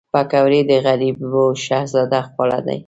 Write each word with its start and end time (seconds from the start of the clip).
پکورې 0.13 0.61
د 0.69 0.71
غریبو 0.85 1.45
شهزاده 1.65 2.19
خواړه 2.29 2.59
دي 2.67 2.79